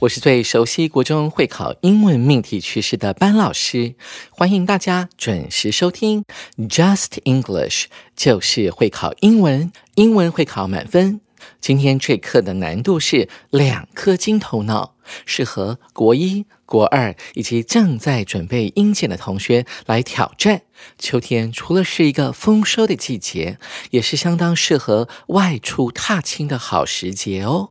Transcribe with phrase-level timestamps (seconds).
[0.00, 3.94] 我是最熟悉国中会考英文命题趋势的班老师，
[4.30, 6.24] 欢迎大家准时收听
[6.56, 7.84] Just English，
[8.16, 11.20] 就是会考英文，英文会考满分。
[11.60, 14.94] 今天这课的难度是两颗金头脑，
[15.26, 20.62] 适合国一、国二以及正在准备英检的同学来挑战。
[20.98, 23.58] 秋天除了是一个丰收的季节，
[23.90, 27.68] 也是相当适合外出踏青的好时节哦。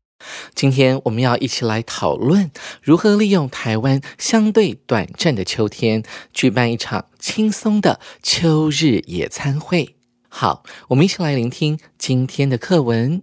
[0.55, 9.97] 今天我们要一起来讨论如何利用台湾相对短暂的秋天，举办一场轻松的秋日野餐会。
[10.28, 13.22] 好，我们一起来聆听今天的课文：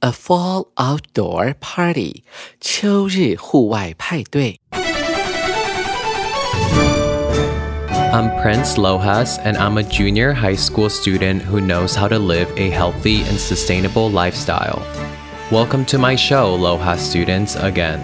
[0.00, 2.24] A Fall Outdoor Party，
[2.60, 4.60] 秋日户外派对。
[8.12, 12.68] I'm Prince Lohas, and I'm a junior high school student who knows how to live a
[12.68, 14.80] healthy and sustainable lifestyle.
[15.51, 17.99] Welcome to my show, Loha students, again.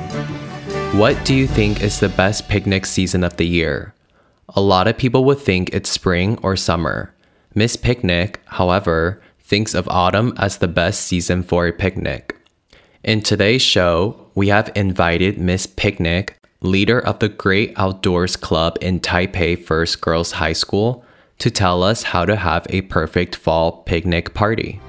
[0.96, 3.96] What do you think is the best picnic season of the year?
[4.50, 7.16] A lot of people would think it's spring or summer.
[7.56, 12.38] Miss Picnic, however, thinks of autumn as the best season for a picnic.
[13.04, 19.00] In today's show, we have invited Miss Picnic, leader of the Great Outdoors Club in
[19.00, 21.04] Taipei First Girls High School,
[21.40, 24.80] to tell us how to have a perfect fall picnic party.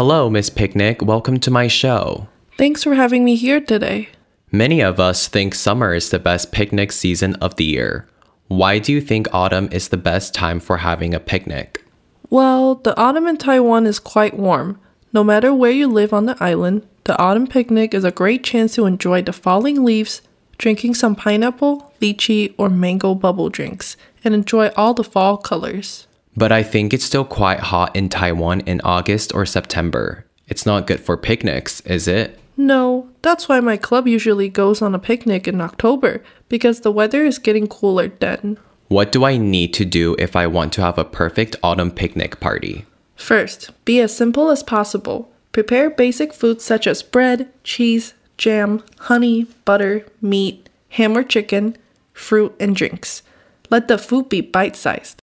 [0.00, 1.02] Hello, Miss Picnic.
[1.02, 2.26] Welcome to my show.
[2.56, 4.08] Thanks for having me here today.
[4.50, 8.08] Many of us think summer is the best picnic season of the year.
[8.48, 11.84] Why do you think autumn is the best time for having a picnic?
[12.30, 14.80] Well, the autumn in Taiwan is quite warm.
[15.12, 18.76] No matter where you live on the island, the autumn picnic is a great chance
[18.76, 20.22] to enjoy the falling leaves,
[20.56, 26.06] drinking some pineapple, lychee, or mango bubble drinks, and enjoy all the fall colors.
[26.40, 30.24] But I think it's still quite hot in Taiwan in August or September.
[30.48, 32.38] It's not good for picnics, is it?
[32.56, 37.26] No, that's why my club usually goes on a picnic in October, because the weather
[37.26, 38.56] is getting cooler then.
[38.88, 42.40] What do I need to do if I want to have a perfect autumn picnic
[42.40, 42.86] party?
[43.16, 45.30] First, be as simple as possible.
[45.52, 51.76] Prepare basic foods such as bread, cheese, jam, honey, butter, meat, ham or chicken,
[52.14, 53.20] fruit, and drinks.
[53.68, 55.19] Let the food be bite sized.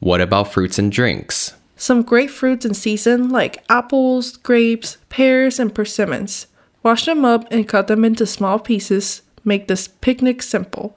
[0.00, 1.54] What about fruits and drinks?
[1.76, 6.46] Some great fruits in season like apples, grapes, pears, and persimmons.
[6.82, 9.22] Wash them up and cut them into small pieces.
[9.44, 10.96] Make this picnic simple.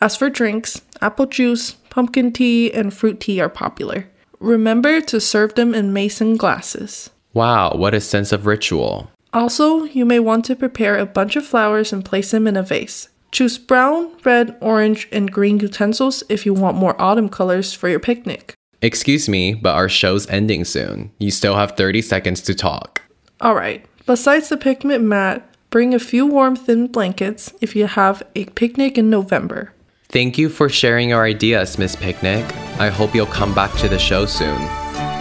[0.00, 4.08] As for drinks, apple juice, pumpkin tea, and fruit tea are popular.
[4.40, 7.10] Remember to serve them in mason glasses.
[7.34, 9.10] Wow, what a sense of ritual.
[9.32, 12.62] Also, you may want to prepare a bunch of flowers and place them in a
[12.62, 13.08] vase.
[13.32, 18.00] Choose brown, red, orange, and green utensils if you want more autumn colors for your
[18.00, 18.54] picnic.
[18.82, 21.12] Excuse me, but our show's ending soon.
[21.18, 23.02] You still have 30 seconds to talk.
[23.42, 28.46] Alright, besides the picnic mat, bring a few warm thin blankets if you have a
[28.46, 29.72] picnic in November.
[30.08, 32.44] Thank you for sharing your ideas, Miss Picnic.
[32.80, 34.58] I hope you'll come back to the show soon.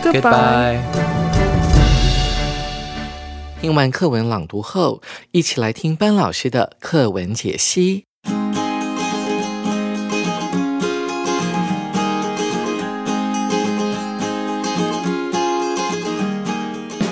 [0.02, 0.82] Goodbye.
[0.94, 1.46] Goodbye.
[3.62, 8.06] 听完课文朗读后，一起来听班老师的课文解析。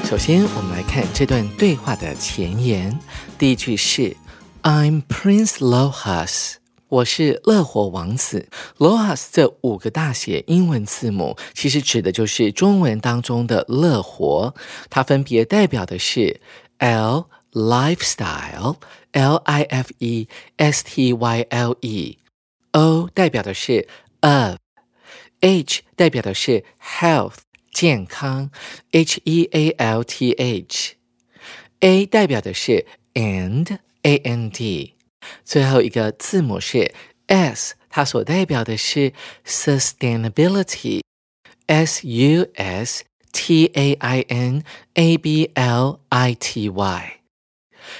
[0.05, 2.97] 首先，我们来看这段对话的前言。
[3.37, 4.15] 第一句是
[4.63, 6.53] "I'm Prince Lohas"，
[6.89, 8.47] 我是乐活王子。
[8.77, 14.55] Lohas 这五个大写英文字母，其实指的就是中文当中的乐活，
[14.89, 16.39] 它分别代表的是
[16.77, 23.87] L lifestyle，L I F E S T Y L E，O 代表的是
[24.21, 27.33] of，H 代表的是 health。
[27.69, 28.49] 健康
[28.91, 34.95] ，H E A L T H，A 代表的是 and A N D，
[35.43, 36.93] 最后一个字母是
[37.27, 39.13] S，它所代表的是
[39.45, 47.13] sustainability，S U S T A I N A B L I T Y。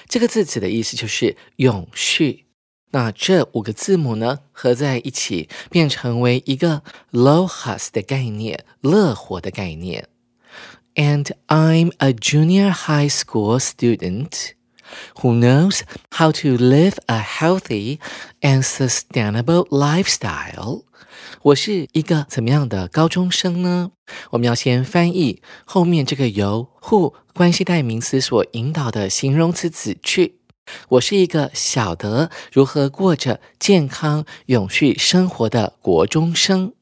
[0.07, 2.45] 这个字词的意思就是永续。
[2.91, 10.07] 那这五个字母呢，合在一起变成为一个 LOHAS 的概念，乐活的概念。
[10.95, 14.51] And I'm a junior high school student
[15.16, 17.99] who knows how to live a healthy
[18.40, 20.84] and sustainable lifestyle.
[21.43, 23.93] 我是一个怎么样的高中生呢？
[24.31, 30.38] 我们要先翻译后面这个由 who 关系代名词所引导的形容词子句。
[30.90, 36.72] 我是一个晓得如何过着健康永续生活的国中生。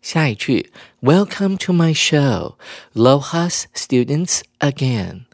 [0.00, 2.56] 下一句，Welcome to my show,
[2.94, 5.25] Lohas students again。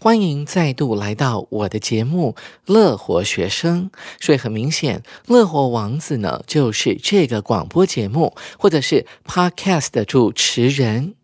[0.00, 2.34] 欢迎再度来到我的节目
[2.72, 3.90] 《乐活学生》。
[4.20, 11.14] 所以很明显，乐活王子呢，就是这个广播节目或者是 Podcast 的主持人。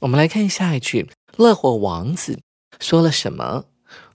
[0.00, 2.40] 我们来看下一句，乐活王子
[2.80, 3.64] 说了什么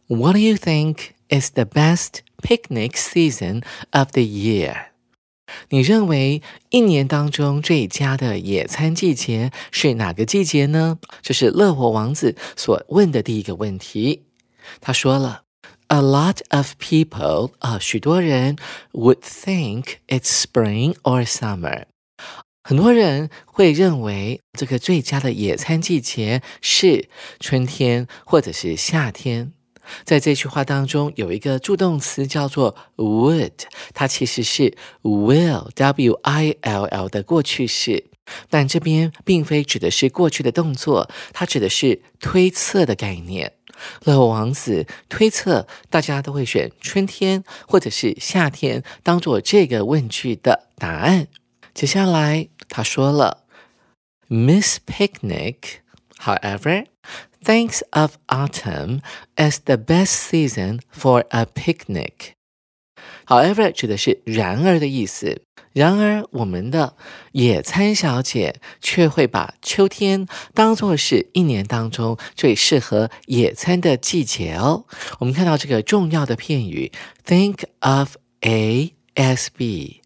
[0.07, 4.87] ？What do you think is the best picnic season of the year？
[5.69, 10.99] 你认为一年当中最佳的野餐季节是哪个季节呢？
[11.21, 14.23] 这是乐活王子所问的第一个问题。
[14.81, 15.43] 他说了
[15.87, 18.57] ：“A lot of people，啊，许多人
[18.91, 21.85] would think it's spring or summer。
[22.63, 27.07] 很多人会认为这个最佳的野餐季节是
[27.39, 29.53] 春天或者是夏天。”
[30.03, 33.51] 在这句话当中，有一个助动词叫做 would，
[33.93, 38.05] 它其实是 will，w-i-l-l 的过去式，
[38.49, 43.53] 但这边并非指的是过去的动作，它指的是推测的概念。
[44.05, 51.27] 乐王子推测大家都会选春天或者是夏天当做这个问句的答案。
[51.75, 53.43] 接下来他说了
[54.29, 56.87] ，Miss Picnic，however。
[57.43, 59.01] Thinks of autumn
[59.35, 62.33] as the best season for a picnic.
[63.25, 65.41] However，指的是然而的意思。
[65.73, 66.95] 然而，我们的
[67.33, 70.25] 野餐小姐却会把秋天
[70.55, 74.85] 当做是一年当中最适合野餐的季节哦。
[75.19, 76.91] 我们看到这个重要的片语
[77.23, 80.01] ，think of A as B，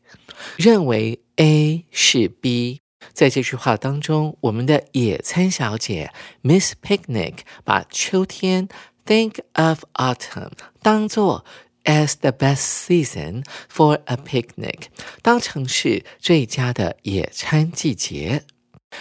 [0.58, 2.81] 认为 A 是 B。
[3.14, 6.12] 在这句话当中，我们的野餐小姐
[6.42, 8.68] Miss Picnic 把秋天
[9.06, 10.52] think of autumn
[10.82, 11.44] 当做
[11.84, 13.44] as the best season
[13.74, 14.84] for a picnic，
[15.22, 18.44] 当成是最佳的野餐季节。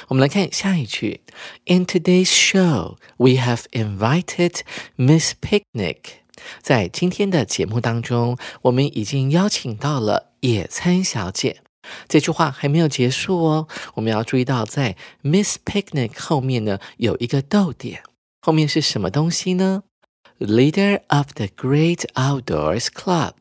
[0.09, 1.21] 我们来看下一句
[1.67, 4.61] ：In today's show, we have invited
[4.97, 5.97] Miss Picnic。
[6.63, 11.61] 在今天的节目当中，我们已经邀请到了野餐小姐。
[12.09, 18.03] 这句话还没有结束哦，我们要注意到，在 Miss Picnic 后面呢有一个逗点，
[18.41, 19.85] 后面是什么东西呢
[20.39, 23.35] ？Leader of the Great Outdoors Club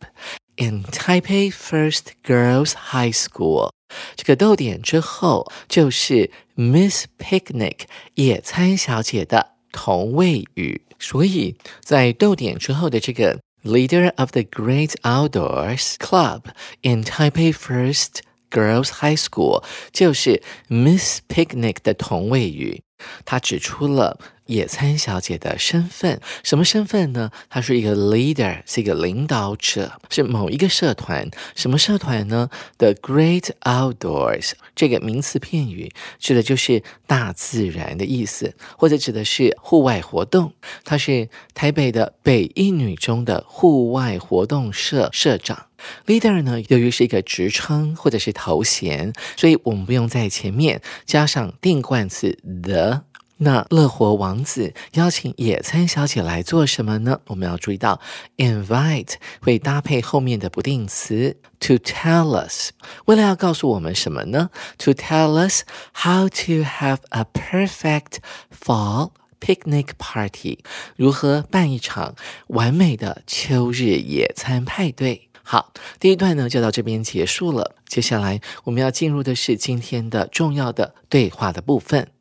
[0.57, 3.71] in Taipei First Girls High School。
[4.15, 7.81] 这个逗点之后就是 Miss Picnic
[8.15, 16.43] 野餐小姐的同位语，所以在逗点之后的这个 Leader of the Great Outdoors Club
[16.81, 18.21] in Taipei First。
[18.49, 22.81] Girls High School 就是 Miss Picnic 的同位语，
[23.25, 24.19] 它指出了。
[24.49, 27.29] 野餐小姐的身份，什么身份呢？
[27.51, 31.29] 她是一个 leader，是一个领导者，是某一个社团。
[31.53, 40.53] 什么社团呢？The Great Outdoors 这个名词片语指的就是大自然的意思，或者指的是户外活动。
[40.83, 45.68] 她是台北的北一女中的户外活动社社长。
[46.05, 53.03] Leader 呢，由于是一个职称或者是头衔，所以我们不用在前面加上定冠词 the。
[53.41, 57.21] 那乐活王子邀请野餐小姐来做什么呢？
[57.27, 58.01] 我们要注意到
[58.35, 62.71] ，invite 会搭配后面的不定词 to tell us，
[63.05, 68.17] 为了要告诉我们什么呢？To tell us how to have a perfect
[68.51, 70.59] fall picnic party，
[70.97, 72.15] 如何办一场
[72.47, 75.28] 完美的秋日野餐派对。
[75.51, 77.75] 好，第一段呢就到这边结束了。
[77.87, 82.11] 接下来我们要进入的是今天的重要的对话的部分。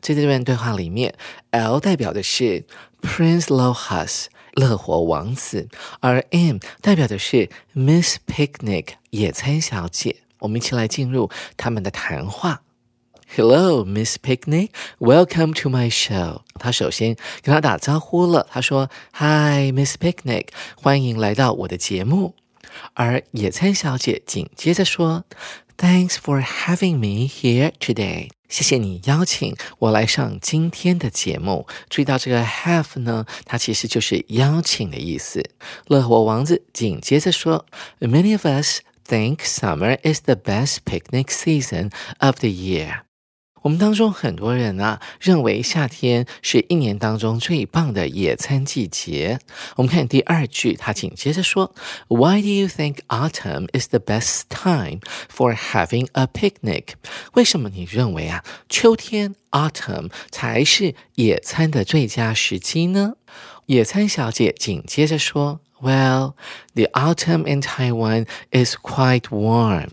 [0.00, 1.12] 在这段对话里面
[1.50, 2.64] ，L 代表的是
[3.02, 10.18] Prince Lohas 乐活王子，而 M 代表的是 Miss Picnic 野餐小姐。
[10.38, 12.62] 我们一起来进入他们的谈话。
[13.34, 14.68] Hello, Miss Picnic,
[15.00, 16.42] welcome to my show。
[16.60, 22.36] 他首先跟他打招呼了，他说：“Hi, Miss Picnic，欢迎来到我的节目。”
[22.94, 25.24] 而野餐小姐紧接着说
[25.76, 31.66] ：“Thanks for having me here today。”谢谢你邀请我来上今天的节目。
[31.90, 35.50] 注意到这个 have 呢，它其实就是邀请的意思。
[35.88, 37.66] 乐活王子紧接着说
[37.98, 43.00] ：“Many of us think summer is the best picnic season of the year.”
[43.66, 49.40] 我们当中很多人啊，认为夏天是一年当中最棒的野餐季节。
[49.74, 51.74] 我们看第二句，他紧接着说
[52.06, 56.90] ：“Why do you think autumn is the best time for having a picnic？”
[57.34, 63.14] 为什么你认为啊，秋天 autumn 才是野餐的最佳时机呢？
[63.66, 66.34] 野餐小姐紧接着说：“Well,
[66.76, 69.88] the autumn in Taiwan is quite warm.”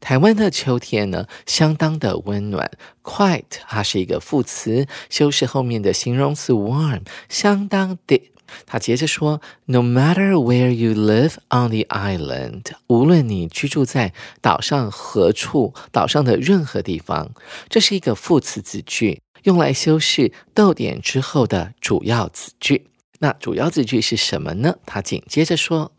[0.00, 2.70] 台湾的秋天呢，相当的温暖。
[3.02, 8.30] Quite 它是一个副词，修饰后面的形容词 warm，相当的。
[8.64, 17.32] 他接着说，No matter where you live on the island，无论你居住在岛上何处，岛上的任何地方，
[17.68, 22.86] 这是一个副词子句，用来修饰逗点之后的主要子句。
[23.19, 24.75] 那主要字句是什么呢？
[24.85, 25.91] 他紧接着说：“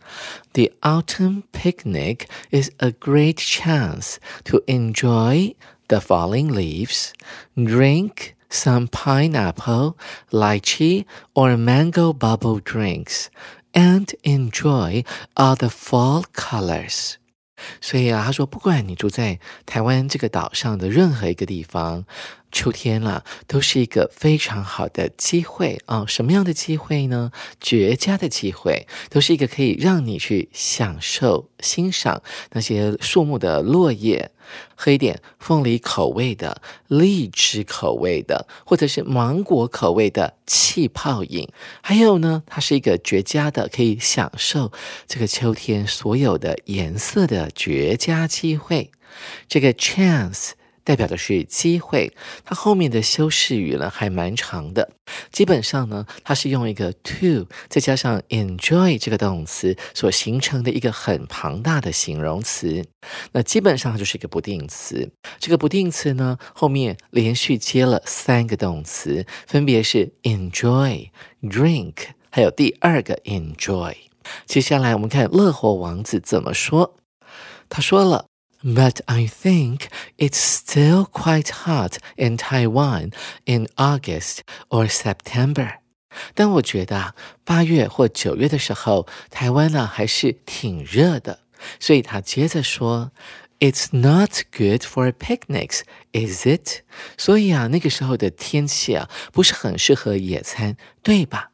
[0.52, 5.54] The autumn picnic is a great chance to enjoy
[5.88, 7.12] the falling leaves,
[7.56, 9.94] drink some pineapple,
[10.30, 13.26] lychee, or mango bubble drinks,
[13.72, 15.04] and enjoy
[15.34, 17.14] all the fall colors.”
[17.80, 22.04] 所以啊，他说，不管你住在台湾这个岛上的任何一个地方。
[22.51, 26.03] 秋天了，都是一个非常好的机会啊！
[26.07, 27.31] 什么样的机会呢？
[27.61, 34.31] 绝佳的机会，都是一个可以让你去享受、欣赏那些树木的落叶，
[34.75, 41.47] 喝一点凤梨口味的、荔枝口味的，或者是芒果口味的气泡饮。
[41.81, 44.71] 还有呢，它是一个绝佳的可以享受
[45.07, 48.89] 这个秋天所有的颜色的绝佳机会。
[49.47, 50.51] 这个 chance。
[50.89, 52.11] 代表的是机会，
[52.43, 54.89] 它后面的修饰语呢还蛮长的。
[55.31, 62.83] 基本上呢，它是用一个 to 再加上 enjoy 这个动词所形成的一个很庞大的形容词。
[63.33, 65.11] 那基本上就是一个不定词。
[65.39, 71.11] 这个不定词呢，后面连续接了三个动词，分别是 enjoy、
[71.43, 71.93] drink，
[72.31, 73.93] 还有第二个 enjoy。
[74.47, 76.95] 接下来我们看乐活王子怎么说。
[77.69, 78.28] 他说了。
[78.62, 83.12] But I think it's still quite hot in Taiwan
[83.44, 84.38] in August
[84.70, 85.80] or September.
[86.34, 87.14] 但我觉得啊，
[87.44, 91.40] 八月或九月的时候，台湾呢还是挺热的。
[91.78, 93.12] 所以他接着说，
[93.60, 95.80] It's not good for picnics,
[96.12, 96.82] is it？
[97.18, 101.50] 所以啊，那个时候的天气啊，不是很适合野餐，对吧？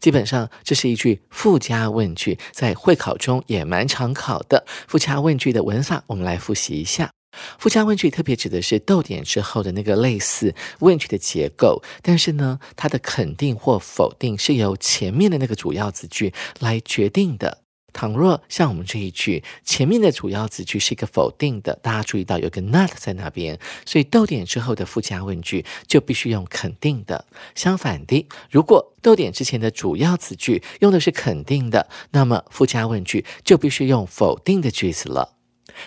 [0.00, 4.64] 基本上，这是一句附加问句，在会考中也蛮常考的。
[4.86, 7.10] 附加问句的文法，我们来复习一下。
[7.58, 17.65] 附加问句特别指的是逗点之后的那个类似问句的结构，但是呢，它的肯定或否定是由前面的那个主要子句来决定的。
[17.96, 27.24] 倘若像我们这一句前面的主要子句是一个否定的，大家注意到有个 not 在那边，所以逗点之后的附加问句就必须用肯定的。
[27.54, 35.32] 相反的，如果逗点之前的主要子句用的是肯定的，那么附加问句就必须用否定的句子了。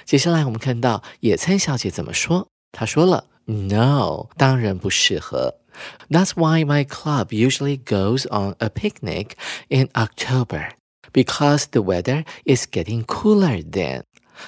[0.04, 5.60] 接下来我们看到野餐小姐怎么说，她说了：“No，当然不适合。
[6.10, 9.34] That's why my club usually goes on a picnic
[9.68, 10.72] in October。”
[11.12, 14.03] Because the weather is getting cooler then，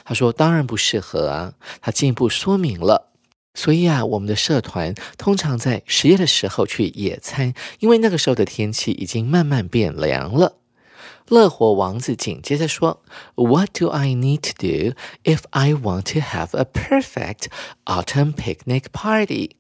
[0.05, 1.55] 他说当然不适合啊。
[1.81, 3.13] 他进一步说明了，
[3.55, 10.57] 所以啊，我们的社团通常在十月的时候去野餐，因为那个时候的天气已经慢慢变凉了。
[11.29, 13.01] 乐活王子紧接着说：“
[13.35, 17.47] What do I need to do if I want to have a perfect
[17.85, 19.57] autumn picnic party？”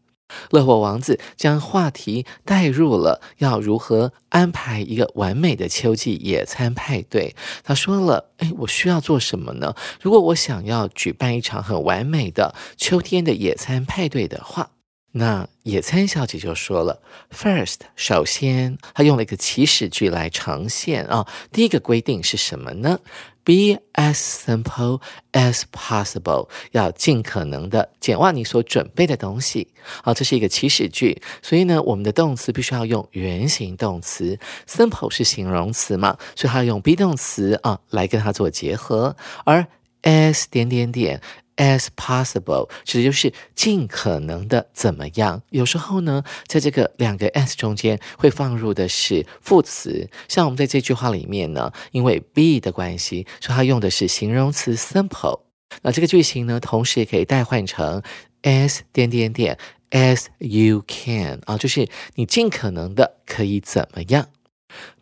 [0.51, 7.35] 乐活王子将话题带入了要如何安排一个完美的秋季野餐派对。
[7.63, 9.75] 他说了：“哎，我需要做什么呢？
[10.01, 14.71] 如果我想要举办一场很完美的秋天的野餐派对的话。”
[15.13, 21.27] 那野餐小姐就说了：“First，首先，她用了一个祈使句来呈现啊。
[21.51, 22.97] 第一个规定是什么呢
[23.43, 29.67] ？Be as simple as possible，要尽可能的简化你所准备的东西。
[30.03, 34.38] 好，这是一个祈使句，所以呢，我们的动词必须要用原形动词。
[34.67, 39.65] Simple 是形容词嘛，所以它要用 be 动词啊来跟它做结合，而
[40.03, 41.21] as 点点点。
[41.58, 45.43] As possible，指的就是尽可能的怎么样。
[45.50, 55.41] 有时候呢，在这个两个 as 中间会放入的是副词，像我们在这句话里面呢，因为 be 的关系，所以它用的是形容词 simple。
[55.84, 58.01] 那这个句型呢，同时也可以代换成
[58.41, 59.58] as 点点点
[59.91, 64.29] as you can 啊，就是你尽可能的可以怎么样。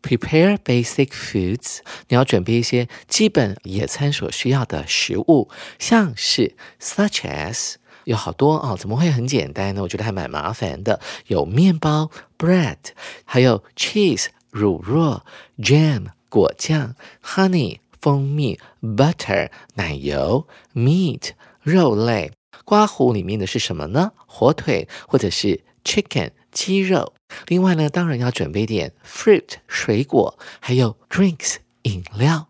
[0.02, 9.82] Prepare basic foods，你要准备一些基本野餐所需要的食物，像是 such as 有好多啊，怎么会很简单呢？
[9.84, 11.00] 我觉得还蛮麻烦的。
[11.28, 12.78] 有面包 bread，
[13.26, 15.22] 还有 cheese 乳酪
[15.60, 22.32] ，jam 果酱，honey 蜂蜜，butter 奶油，meat 肉类。
[22.66, 24.12] 刮胡里面的是什么呢？
[24.26, 27.14] 火腿或者是 chicken 鸡肉。
[27.48, 32.50] 另外呢，当然要准备点 fruit 水果，还有 drinks 饮料。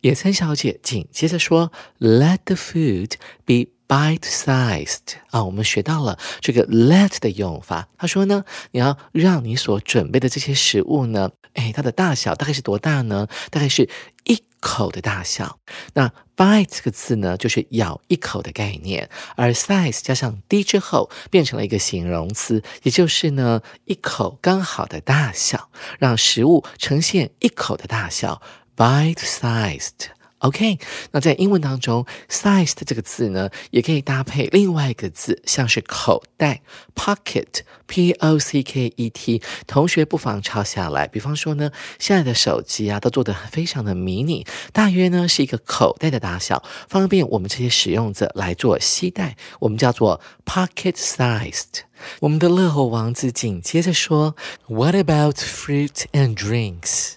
[0.00, 3.12] 野餐小姐紧接着说：“Let the food
[3.44, 7.90] be bite-sized。”啊，我们学到了这个 let 的用法。
[7.98, 13.28] 她说呢，你要让你所准备的这些食物呢，哎，它的大小大概是多大呢？
[13.50, 13.90] 大概是
[14.24, 14.42] 一。
[14.60, 15.58] 口的大小，
[15.94, 28.40] 那 bite 这个字呢，就是咬一口的概念，而 size 加上 d 之后，变成了一个形容词，也就是呢，一口刚好的大小，让食物呈现一口的大小
[28.76, 30.19] ，bite-sized。
[30.40, 30.78] OK，
[31.12, 36.62] 那在英文当中，sized 这个字呢，也可以搭配另外一个字，像是口袋
[36.94, 39.42] ，pocket，p o c k e t。
[39.66, 41.06] 同学不妨抄下来。
[41.06, 51.82] 比方说呢，现在的手机啊，都做得非常的迷你，大约呢是一个口袋的大小，方便我们这些使用者来做携带，我们叫做 pocket sized。
[52.20, 54.34] 我们的乐活王子紧接着说
[54.68, 57.16] ，What about fruit and drinks？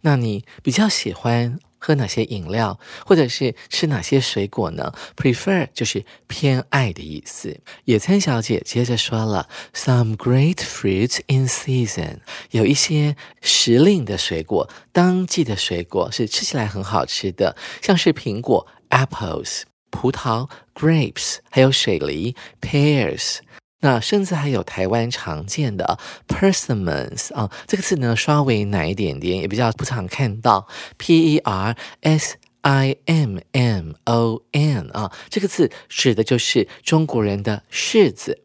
[0.00, 1.60] 那你比较喜欢？
[1.80, 7.58] 喝哪些饮料，或者是吃哪些水果呢？Prefer 就是偏爱的意思。
[7.86, 12.18] 野餐小姐接着说了：“Some great fruits in season，
[12.50, 23.38] 有一些时令的水果，当季的水果是吃起来很好吃的，像是苹果 （apples）、葡萄 （grapes），还有水梨 （pears）。”
[23.80, 38.42] 那甚至还有台湾常见的 persimmons 啊，这个字呢稍微难一点点，也比较不常看到 p e r s i m m o n 啊，这个字指的就是中国人的柿子。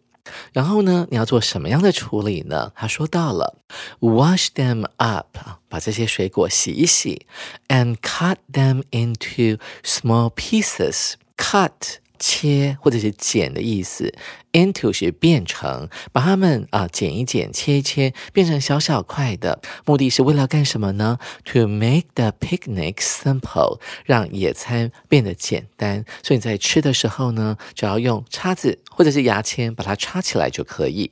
[0.54, 2.72] 然后呢，你要做什么样的处理呢？
[2.74, 3.60] 他说到了
[4.00, 7.28] wash them up 啊，把这些水果洗一洗
[7.68, 11.98] ，and cut them into small pieces，cut。
[12.20, 14.14] 切或者是剪的意思
[14.54, 26.06] ，into 是变成，把它们啊剪一剪，切一切，变成小小块的，目的是为了干什么呢？To make the picnic simple，让野餐变得简单。
[26.24, 31.12] 所以你在吃的时候呢，只要用叉子或者是牙签把它插起来就可以。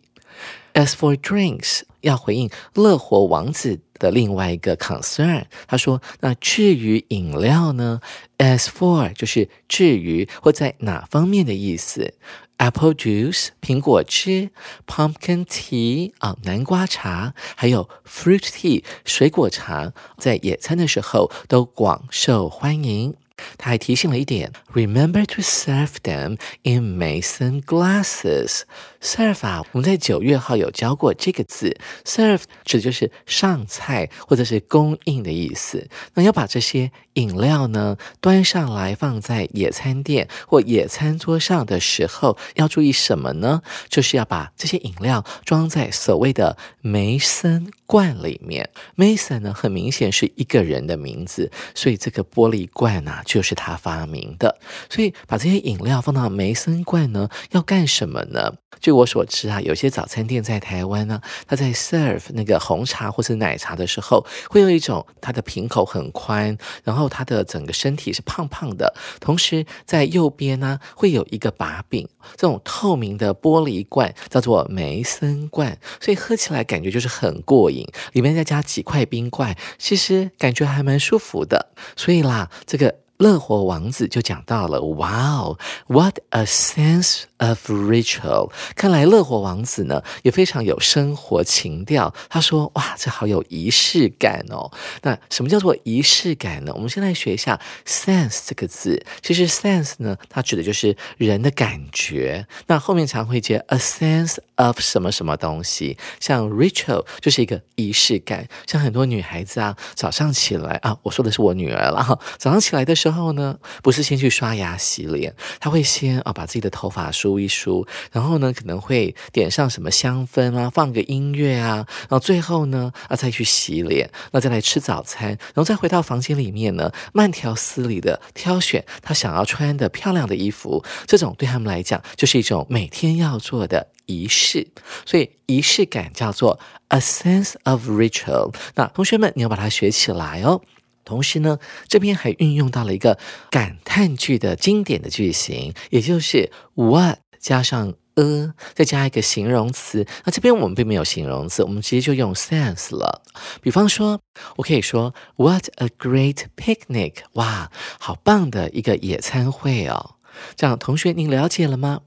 [0.73, 8.01] As for drinks，要回应乐活王子的另外一个 concern，他说：“那至于饮料呢
[8.37, 12.13] ？As for 就是至于或在哪方面的意思。
[12.57, 14.49] Apple juice 苹果汁
[14.85, 23.15] ，pumpkin tea 啊南瓜茶，还有 fruit tea 水果茶，在野餐的时候都广受欢迎。”
[23.57, 28.61] 他还提醒了一点：Remember to serve them in mason glasses。
[29.03, 35.87] Serve 啊，我们在九月号有教过这个字，serve 指的就是上菜或者是供应的意思。
[36.13, 43.61] 那要把这些饮料呢端上来放在野餐店或野餐桌上的时候，要注意什么呢？
[43.89, 48.69] 就是要把这些饮料装在所谓的梅森罐里面。
[48.95, 53.21] Mason 呢，很明显是一个人的名字，所以这个玻璃罐啊。
[53.25, 58.53] 就是他发明的，所以把这些饮料放到梅森罐呢，要干什么呢？
[58.79, 81.73] 就我所知啊，有些早餐店在台湾呢，他在 serve 那个红茶或是奶茶的时候，会有一种它的瓶口很宽，然后它的整个身体是胖胖的，同时在右边呢会有一个把柄，这种透明的玻璃罐叫做梅森罐，所以喝起来感觉就是很过瘾，里面再加几块冰块，其实感觉还蛮舒服的。
[81.95, 83.02] 所以啦，这个。
[83.23, 85.57] 乐活王子就讲到了，哇哦
[85.87, 88.51] ，What a sense of ritual！
[88.75, 92.13] 看来乐活王子呢也非常有生活情调。
[92.27, 94.69] 他说，哇，这好有仪式感哦。
[95.03, 96.73] 那什么叫做仪式感呢？
[96.75, 97.57] 我们先来学一下
[97.87, 99.01] sense 这个字。
[99.21, 102.45] 其实 sense 呢，它指的就是人的感觉。
[102.67, 108.49] 那后面常会接 a sense of 什么什么东西，像 ritual 就是一个仪式感。
[108.67, 113.12] 像很多女孩子啊，早上起来啊，我说的是我女儿了哈，早上起来的时候。
[113.13, 130.83] 然后呢，不是先去刷牙洗脸，他会先啊把自己的头发梳一梳，然后呢可能会点上什么香氛啊，放个音乐啊，然后最后呢啊再去洗脸，那再来吃早餐，然后再回到房间里面呢，慢条斯理的挑选他想要穿的漂亮的衣服。
[131.05, 134.67] 这种对他们来讲就是一种每天要做的仪式，
[135.05, 138.51] 所以仪式感叫做 a sense of ritual。
[138.73, 140.59] 那同学们，你要把它学起来哦。
[141.03, 143.17] 同时呢，这边还运用到了一个
[143.49, 150.05] 感叹句的经典的句型，也就是 what 加上 a，再加一个形容词。
[150.23, 153.23] 那这边我们并没有形容词，我们直接就用 sense 了。
[153.61, 154.19] 比方说，
[154.57, 157.15] 我可以说 What a great picnic！
[157.33, 160.15] 哇，好棒的一个野餐会哦。
[160.55, 162.01] 这样，同学您了解了吗？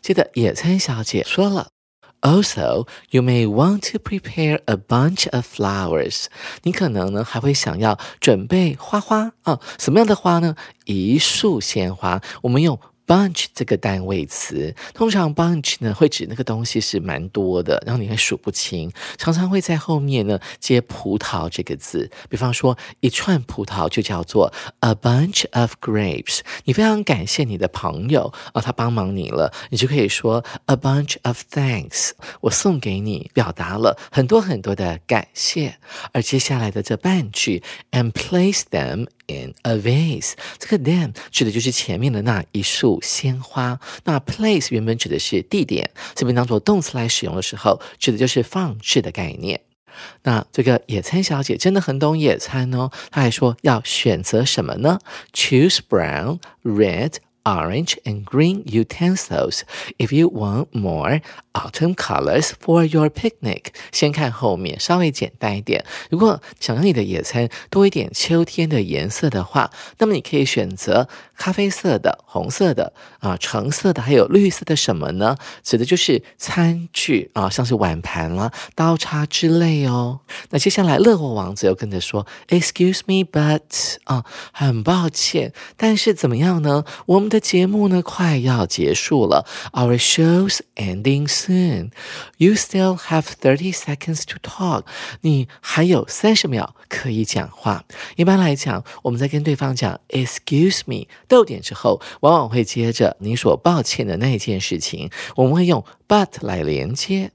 [0.00, 1.73] 记得，野餐小姐说了。
[2.24, 6.24] Also, you may want to prepare a bunch of flowers.
[6.62, 9.60] 你可能呢还会想要准备花花啊？
[9.78, 10.56] 什么样的花呢？
[10.86, 12.22] 一束鲜花。
[12.40, 12.80] 我们用。
[13.06, 22.10] Bunch 这个单位词，通常 bunch 呢会指那个东西是蛮多的，然后你会数不清，常常会在后面呢接葡萄这个字。
[22.28, 26.40] 比方说一串葡萄就叫做 a bunch of grapes。
[26.64, 32.12] 你非常感谢你的朋友啊，他帮忙你了，你就可以说 a bunch of thanks。
[32.40, 35.78] 我送给你，表达了很多很多的感谢。
[36.12, 37.62] 而接下来的这半句
[37.92, 39.06] ，and place them。
[39.26, 43.78] In a vase，这个 them 指的就是前面的那一束鲜花。
[44.04, 49.60] 那 place 原本指的是地点，这边当做动词来使用的时候，指的就是放置的概念。
[50.24, 54.98] 那这个野餐小姐真的很懂野餐哦，她还说要选择什么呢
[55.32, 57.14] ？Choose brown, red.
[57.44, 59.62] Orange and green utensils
[59.98, 61.20] if you want more
[61.52, 63.66] autumn colors for your picnic。
[63.92, 65.84] 先看后面，稍微简单一点。
[66.10, 75.36] 如果想让你的野餐多一点秋天的颜色的话，那么你可以选择咖啡色的、红色的啊、橙色的，还有绿色的什么呢？
[75.62, 80.20] 指的就是餐具啊，像是碗盘啦、刀叉之类哦。
[80.50, 86.84] 那接下来乐活王子又跟着说：“Excuse me, but 啊，很抱歉，但是怎么样呢？
[87.06, 91.90] 我们的节目呢快要结束了，Our show's ending soon.
[92.36, 94.84] You still have thirty seconds to talk.
[95.22, 97.84] 你还有三十秒可以讲话。
[98.14, 107.32] 一般来讲，我们在跟对方讲 Excuse me 逗点之后，往往会接着你所抱歉的那件事情，我们会用 but 来连接。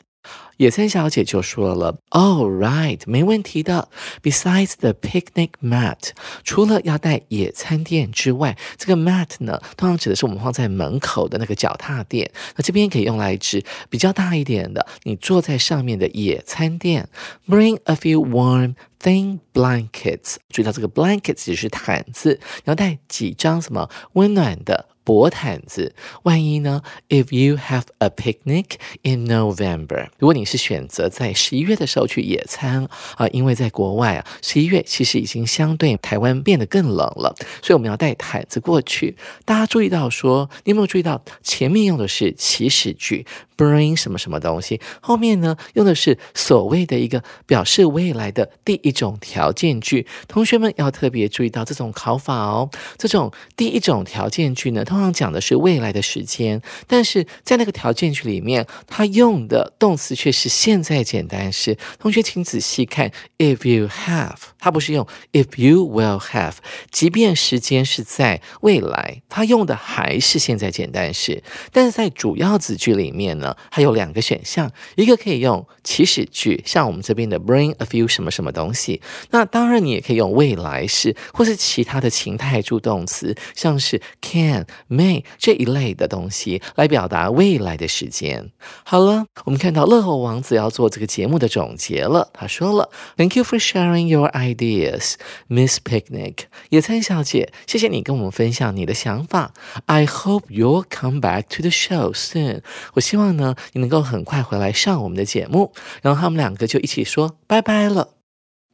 [0.58, 3.88] 野餐小姐就说了：“All right，没问题的。
[4.22, 6.10] Besides the picnic mat，
[6.44, 12.30] 除了要带野餐垫之外，这个 mat 呢，通常指的是我们放在门口的那个脚踏垫。
[12.58, 17.08] 那这边可以用来指比较大一点的，你坐在上面的野餐垫。
[17.48, 20.36] Bring a few warm thin blankets。
[20.50, 39.18] 注意到这个 blankets 只是毯子，你要带几张什么温暖的。”薄毯子，万一呢？If you have a picnic in November，如果你是选择在十一月的时候去野餐啊，因为在国外啊，十一月其实已经相对台湾变得更冷了，所以我们要带毯子过去。
[39.46, 43.26] 大家注意到说，你有没有注意到前面用的是祈使句
[43.60, 50.08] ？Bring 什么什么东西，后面呢用的是所谓的一个表示未来的第一种条件句。
[50.30, 52.70] 同学们要特别注意到这种考法哦。
[52.98, 61.78] 这种第一种条件句呢，通常讲的是未来的时间，但是在那个条件句里面，它用的动词却是现在简单式。
[62.00, 66.54] 同学请仔细看，If you have，它不是用 If you will have，
[66.92, 71.44] 即便时间是在未来，它用的还是现在简单式。
[71.74, 73.49] 但是在主要子句里面呢？
[73.72, 79.02] 还有两个选项，一个可以用祈使句，像我们这边的 bring a few 什么什么东西。
[79.30, 88.52] 那当然，你也可以用未来式或是其他的情态助动词，像是 can、may 这一类的东西来表达未来的时间。
[88.84, 92.30] 好了，我们看到乐活王子要做这个节目的总结了。
[92.34, 95.14] 他说了：“Thank you for sharing your ideas,
[95.48, 96.36] Miss Picnic。”
[96.70, 99.54] 野餐小姐，谢谢你跟我们分享你的想法。
[99.86, 102.62] I hope you'll come back to the show soon。
[102.96, 103.39] 我希望。
[103.40, 108.10] 呢，你能够很快回来上我们的节目，然后他们两个就一起说拜拜了。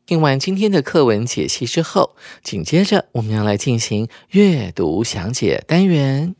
[0.05, 6.35] 听完今天的课文解析之后，紧接着我们要来进行阅读详解单元。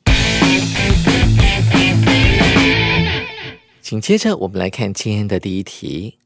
[3.81, 6.17] 紧接着我们来看今天的第一题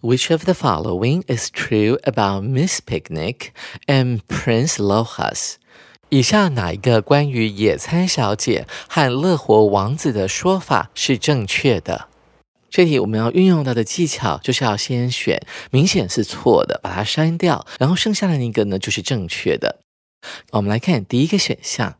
[0.00, 3.50] ：Which of the following is true about Miss Picnic
[3.86, 5.54] and Prince Lohas？
[6.10, 12.08] 以下哪一个关于野餐小姐和乐活王子的说法是正确的？
[12.70, 15.38] 这题我们要运用到的技巧就是要先选
[15.70, 19.80] 明显是错的，把它删掉，然后剩下的那个呢就是正确的。
[20.52, 21.96] 我们来看第一个选项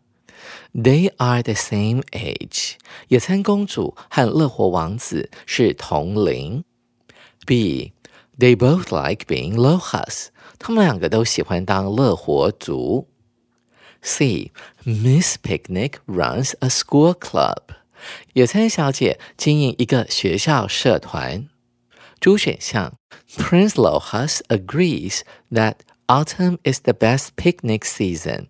[0.73, 2.73] ，They are the same age。
[3.09, 6.65] 野餐公主和乐活王子是同龄。
[7.45, 10.29] B，They both like being lohas。
[10.59, 13.07] 他们两个都喜欢当乐活族。
[14.02, 17.60] C，Miss Picnic runs a school club。
[18.34, 21.48] 野餐小姐经营一个学校社团。
[22.20, 22.94] 主选项，
[23.36, 25.76] Prince Lohas agrees that
[26.08, 28.48] autumn is the best picnic season。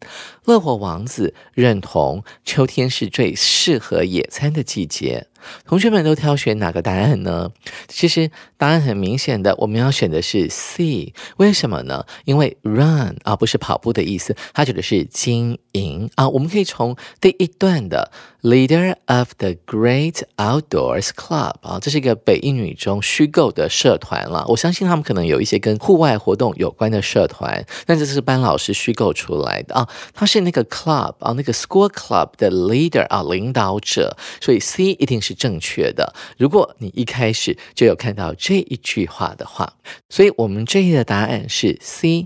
[0.48, 5.26] 乐活王子认同秋天是最适合野餐的季节。
[5.64, 7.50] 同学们都挑选哪个答案呢？
[7.86, 11.12] 其实答案很明显的，我们要选的是 C。
[11.36, 12.04] 为什么呢？
[12.24, 16.28] 因为 run 啊不是跑步的意思，它指的是经营啊。
[16.28, 18.10] 我们可以从第一段的
[18.42, 24.44] leader of the Great Outdoors Club 啊，这是一个北一女中虚构的社团了。
[24.48, 29.88] 我相信他们可能有一些跟户外活动有关的社团，但这是班老师虚构出来的啊。
[30.12, 35.23] 他是那个 club 啊，那个 school club 的 leader 啊，领导者，所以 C 一定是。
[35.23, 36.13] 是正确的。
[36.37, 39.77] 如果你一开始就有看到这一句话的话，
[40.09, 42.25] 所以我们这一的答案是 C。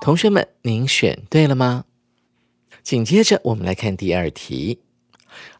[0.00, 1.86] 同学们，您选对了吗？
[2.84, 4.78] 紧接着我们来看第二题：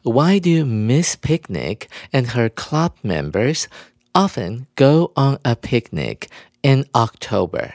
[0.05, 3.65] Why do Miss Picnic and her club members
[4.13, 6.29] often go on a picnic
[6.63, 7.73] in October？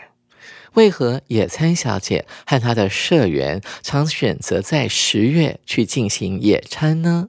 [0.74, 7.28] 为何野餐小姐和她的社员常选择在十月去进行野餐呢？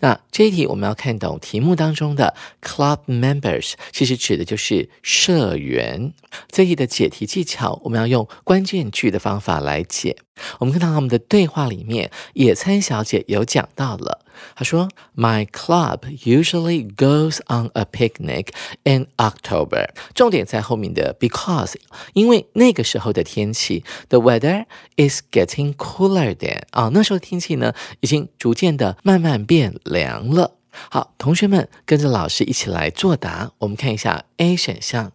[0.00, 6.12] 那这一题我们要看懂题目当中的 club members，其实指的就是社员。
[6.50, 10.16] 这一题的解题技巧，我们要用关键句的方法来解。
[10.58, 14.26] 我们看到他们的对话里面，野餐小姐有讲到了。
[14.54, 18.48] 他说：“My club usually goes on a picnic
[18.84, 21.74] in October。”重点在后面的 because，
[22.12, 24.64] 因为那个时候的天气，the weather
[24.96, 30.56] is getting cooler than 啊，那时候天气呢已经逐渐的慢慢变凉了。
[30.88, 33.50] 好，同学们跟着老师一起来作答。
[33.58, 35.12] 我们看一下 A 选项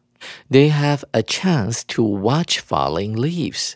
[0.49, 3.73] ：They have a chance to watch falling leaves。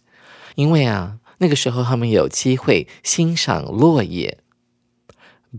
[0.55, 4.39] 因为啊，那个时候他们有机会欣赏落叶。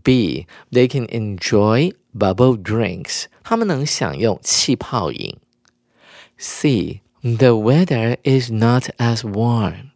[0.04, 0.46] B.
[0.72, 3.26] They can enjoy bubble drinks.
[3.44, 5.38] 他们能享用气泡饮。
[6.38, 7.02] C.
[7.22, 9.92] The weather is not as warm.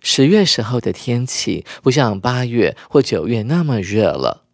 [0.00, 4.44] 十月时候的天气不像八月或九月那么热了。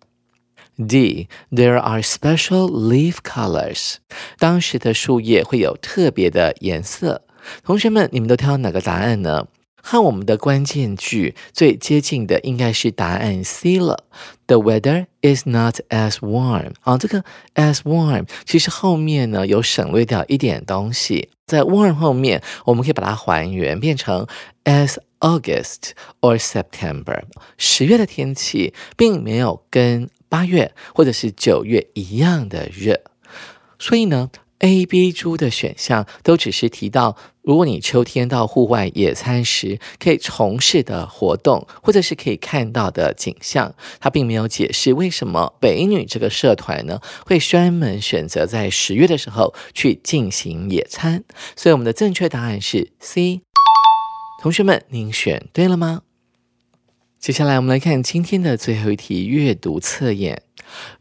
[0.76, 1.28] D.
[1.50, 3.96] There are special leaf colors.
[4.38, 7.24] 当时的树叶会有特别的颜色。
[7.62, 9.46] 同学们，你们都挑哪个答案呢？
[9.87, 14.03] 和我们的关键句最接近的应该是答案 C 了。
[14.47, 16.71] The weather is not as warm。
[16.81, 24.25] 啊，这个 as warm 其实后面呢有省略掉一点东西，在 warm 后面我们可以把它还原变成
[24.63, 27.21] as August or September。
[27.59, 32.99] 十月的天气并没有跟八月或者是九月一样的热，
[33.77, 34.31] 所以呢。
[34.59, 51.23] A、B、猪的选项都只是提到，如果你秋天到户外野餐时可以从事的活动，或者是可以看到的景象，它并没有解释为什么北女这个社团呢会专门选择在十月的时候去进行野餐。
[51.55, 53.41] 所以我们的正确答案是 C。
[54.41, 56.03] 同学们，您选对了吗？
[57.19, 60.44] 接下来我们来看今天的最后一题阅读测验。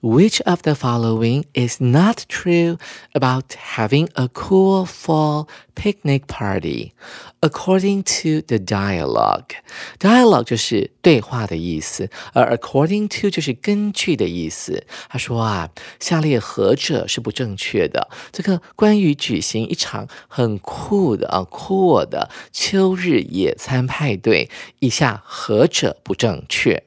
[0.00, 2.78] Which of the following is not true
[3.12, 6.92] about having a cool fall picnic party?
[7.40, 9.50] According to the dialogue,
[9.98, 14.86] dialogue 就是对话的意思，而 according to 就是根据的意思。
[15.08, 18.08] 他说啊，下列何者是不正确的？
[18.32, 26.84] 这个关于举行一场很酷的啊酷的秋日野餐派对，以下何者不正确？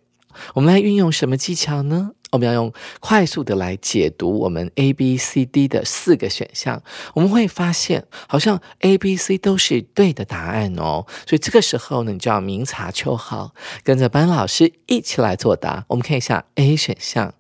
[0.54, 2.12] 我们来运用什么技巧呢？
[2.32, 11.06] 我们要用快速的来解读我们 A、B、C、D 的四个选项，我们会发现好像 A、B、C 都是对的答案哦。
[11.26, 15.86] 所以这个时候呢，你就要明察秋毫，跟着班老师一起来作答。
[15.88, 17.34] 我们看一下 A 选项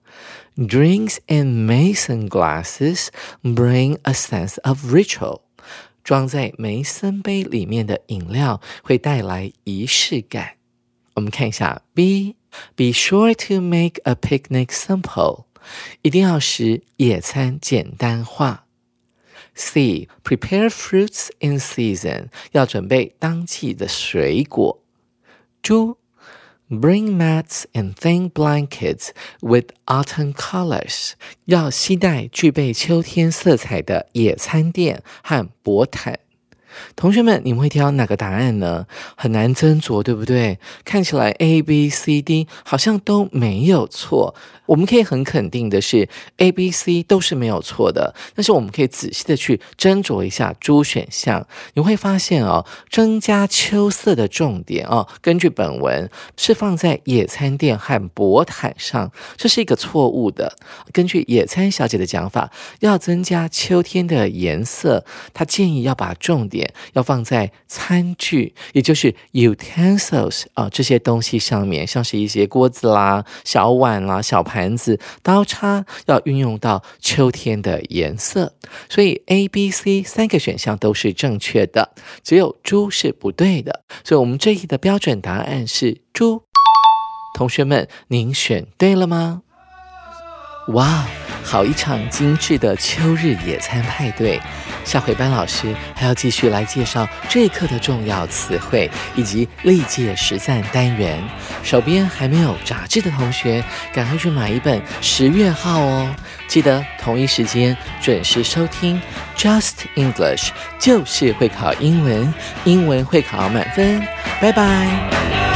[0.56, 3.08] ：Drinks in mason glasses
[3.43, 5.41] bring a sense of ritual。
[6.04, 10.52] 装在梅森杯里面的饮料会带来仪式感。
[11.15, 12.38] 我们看一下 B。
[12.76, 15.44] Be sure to make a picnic simple，
[16.02, 18.66] 一定要使野餐简单化。
[19.54, 20.08] C.
[20.24, 24.82] Prepare fruits in season，要准备当季的水果。
[25.62, 25.96] D.
[26.70, 31.12] Bring mats and thin blankets with autumn colors，
[31.44, 36.20] 要携带具备秋天色彩的野餐垫和薄毯。
[36.95, 38.86] 同学们，你们会挑哪个答案呢？
[39.15, 40.60] 很难斟酌，对不对？
[40.84, 44.36] 看起来 A、B、C、D 好像都没有错。
[44.65, 48.13] 我们可以很肯定的是，A、B、C 都是没有错的。
[48.36, 60.58] 但是我们可以仔细的去斟酌一下猪选项，你会发现哦，增加秋色的重点哦，根据本文是放在野餐垫和薄毯上，这是一个错误的。
[60.91, 62.51] 根据野餐小姐的讲法，
[62.82, 66.56] 要增加秋天的颜色，她建议要把重点
[66.93, 74.77] 要放在餐具，也就是 utensils 啊这些东西上面，像是一些锅子啦、小碗啦、小盘。
[74.77, 78.53] 子、刀叉要运用到秋天的颜色，
[78.87, 83.83] 所以 A、B、C 三个选项都是正确的，只有猪是不对的。
[84.03, 86.43] 所以，我们这一题的标准答案是猪。
[87.33, 89.41] 同学们，您选对了吗？
[90.69, 91.07] 哇，
[91.43, 94.39] 好一场精致的秋日野餐派对！
[94.88, 101.21] 下回班老师还要继续来介绍这一课的重要词汇以及历届实战单元。
[101.62, 103.62] 手边还没有杂志的同学，
[103.93, 106.15] 赶快去买一本十月号哦！
[106.47, 109.02] 记得同一时间准时收听
[109.36, 114.02] Just English，就是会考英文，英文会考满分。
[114.39, 115.46] 拜拜。